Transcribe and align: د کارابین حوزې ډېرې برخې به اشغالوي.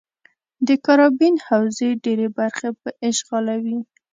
د 0.67 0.69
کارابین 0.85 1.35
حوزې 1.47 1.89
ډېرې 2.03 2.27
برخې 2.37 2.69
به 2.79 2.89
اشغالوي. 3.09 3.77